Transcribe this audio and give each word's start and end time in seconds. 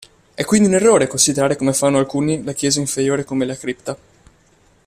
È 0.33 0.43
quindi 0.45 0.67
un 0.67 0.73
errore 0.73 1.05
considerare 1.05 1.55
come 1.55 1.73
fanno 1.73 1.99
alcuni 1.99 2.43
la 2.43 2.53
chiesa 2.53 2.79
inferiore 2.79 3.23
come 3.23 3.45
la 3.45 3.55
cripta. 3.55 3.95